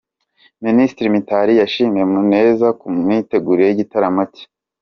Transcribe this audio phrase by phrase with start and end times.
[0.65, 4.45] Minisitiri Mitali yashimiye Muneza ku mitegurire y’igitaramo cye